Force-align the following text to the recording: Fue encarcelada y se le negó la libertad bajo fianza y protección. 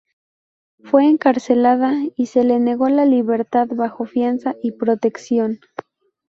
Fue 0.83 1.07
encarcelada 1.07 1.93
y 2.17 2.25
se 2.25 2.43
le 2.43 2.59
negó 2.59 2.89
la 2.89 3.05
libertad 3.05 3.67
bajo 3.69 4.05
fianza 4.05 4.55
y 4.63 4.71
protección. 4.71 5.59